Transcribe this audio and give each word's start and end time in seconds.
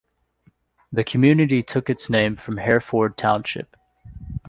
The 0.91 1.03
community 1.03 1.61
took 1.61 1.87
its 1.87 2.09
name 2.09 2.35
from 2.35 2.57
Hereford 2.57 3.17
Township. 3.17 3.77